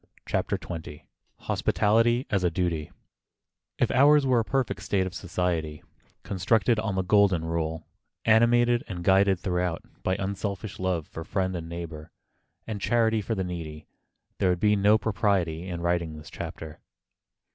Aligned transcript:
CHAPTER 0.25 0.57
XX 0.57 1.03
HOSPITALITY 1.41 2.25
AS 2.31 2.43
A 2.43 2.49
DUTY 2.49 2.89
IF 3.77 3.91
ours 3.91 4.25
were 4.25 4.39
a 4.39 4.43
perfect 4.43 4.81
state 4.81 5.05
of 5.05 5.13
society, 5.13 5.83
constructed 6.23 6.79
on 6.79 6.95
the 6.95 7.03
Golden 7.03 7.45
Rule, 7.45 7.85
animated 8.25 8.83
and 8.87 9.03
guided 9.03 9.39
throughout 9.39 9.83
by 10.01 10.15
unselfish 10.17 10.79
love 10.79 11.05
for 11.05 11.23
friend 11.23 11.55
and 11.55 11.69
neighbor, 11.69 12.11
and 12.65 12.81
charity 12.81 13.21
for 13.21 13.35
the 13.35 13.43
needy, 13.43 13.85
there 14.39 14.49
would 14.49 14.59
be 14.59 14.75
no 14.75 14.97
propriety 14.97 15.67
in 15.67 15.81
writing 15.81 16.15
this 16.17 16.31
chapter. 16.31 16.79